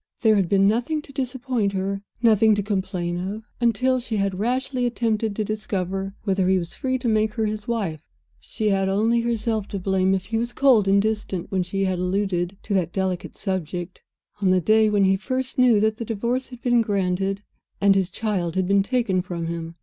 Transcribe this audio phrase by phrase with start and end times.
[0.21, 4.87] There had been nothing to disappoint her, nothing to complain of, until she had rashly
[4.87, 8.01] attempted to discover whether he was free to make her his wife.
[8.39, 11.99] She had only herself to blame if he was cold and distant when she had
[11.99, 14.01] alluded to that delicate subject,
[14.41, 17.43] on the day when he first knew that the Divorce had been granted
[17.79, 19.75] and his child had been taken from him.